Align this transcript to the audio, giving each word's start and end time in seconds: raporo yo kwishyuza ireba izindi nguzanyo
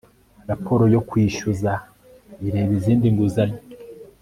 raporo 0.49 0.83
yo 0.93 1.01
kwishyuza 1.07 1.71
ireba 2.47 2.71
izindi 2.79 3.05
nguzanyo 3.13 3.59